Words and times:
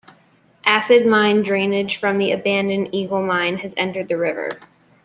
Acid 0.65 1.05
mine 1.05 1.43
drainage 1.43 1.97
from 1.97 2.17
the 2.17 2.31
abandoned 2.31 2.89
Eagle 2.91 3.21
Mine 3.21 3.57
has 3.57 3.75
entered 3.77 4.07
the 4.07 4.17
river. 4.17 4.49